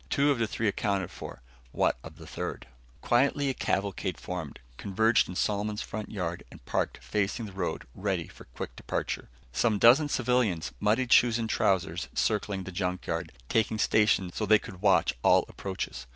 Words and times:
Two 0.09 0.31
of 0.31 0.39
the 0.39 0.47
three 0.47 0.67
accounted 0.67 1.11
for. 1.11 1.43
What 1.71 1.99
of 2.03 2.15
the 2.17 2.25
third? 2.25 2.65
Quietly 3.01 3.49
a 3.51 3.53
cavalcade 3.53 4.19
formed, 4.19 4.57
converged 4.75 5.29
in 5.29 5.35
Solomon's 5.35 5.83
front 5.83 6.09
yard 6.09 6.43
and 6.49 6.65
parked 6.65 6.97
facing 7.03 7.45
the 7.45 7.51
road 7.51 7.85
ready 7.93 8.27
for 8.27 8.45
quick 8.55 8.75
departure. 8.75 9.29
Some 9.53 9.77
dozen 9.77 10.09
civilians 10.09 10.71
muddied 10.79 11.11
shoes 11.13 11.37
and 11.37 11.47
trousers 11.47 12.07
circling 12.15 12.63
the 12.63 12.71
junk 12.71 13.05
yard, 13.05 13.31
taking 13.47 13.77
stations 13.77 14.35
so 14.35 14.47
they 14.47 14.57
could 14.57 14.81
watch 14.81 15.13
all 15.21 15.45
approaches. 15.47 16.07